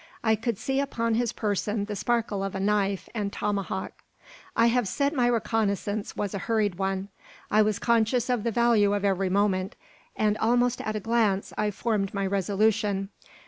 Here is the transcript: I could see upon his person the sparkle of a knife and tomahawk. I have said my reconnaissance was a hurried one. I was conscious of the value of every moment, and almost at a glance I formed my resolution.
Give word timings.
I 0.23 0.33
could 0.33 0.57
see 0.57 0.79
upon 0.79 1.13
his 1.13 1.31
person 1.31 1.85
the 1.85 1.95
sparkle 1.95 2.43
of 2.43 2.55
a 2.55 2.59
knife 2.59 3.07
and 3.13 3.31
tomahawk. 3.31 3.91
I 4.55 4.65
have 4.65 4.87
said 4.87 5.13
my 5.13 5.27
reconnaissance 5.27 6.17
was 6.17 6.33
a 6.33 6.39
hurried 6.39 6.79
one. 6.79 7.09
I 7.51 7.61
was 7.61 7.77
conscious 7.77 8.27
of 8.27 8.43
the 8.43 8.49
value 8.49 8.95
of 8.95 9.05
every 9.05 9.29
moment, 9.29 9.75
and 10.15 10.39
almost 10.39 10.81
at 10.81 10.95
a 10.95 10.99
glance 10.99 11.53
I 11.55 11.69
formed 11.69 12.15
my 12.15 12.25
resolution. 12.25 13.09